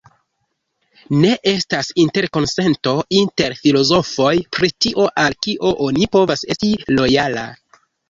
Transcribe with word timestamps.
Ne 1.25 1.29
estas 1.51 1.89
interkonsento 2.05 2.95
inter 3.19 3.57
filozofoj 3.61 4.33
pri 4.59 4.73
tio 4.89 5.09
al 5.27 5.41
kio 5.45 5.77
oni 5.93 6.13
povas 6.19 6.47
esti 6.57 6.77
lojala. 7.01 7.51